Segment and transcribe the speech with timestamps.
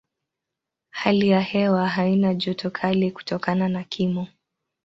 [0.91, 4.27] Hali ya hewa haina joto kali kutokana na kimo.